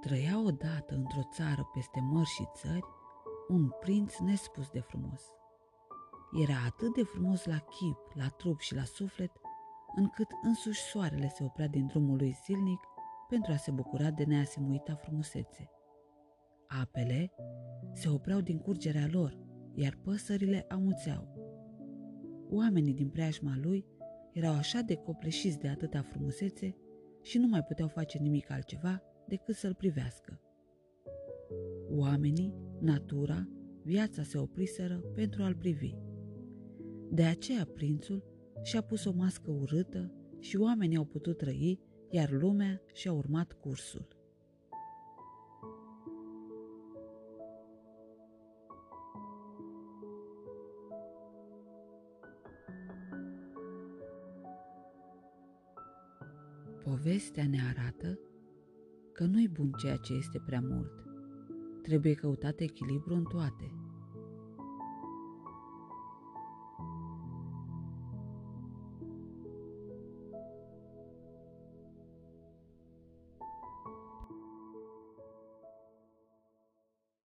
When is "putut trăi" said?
41.04-41.80